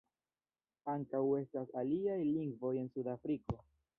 [0.93, 3.63] Ankaŭ estas aliaj lingvoj en Sud-Afriko.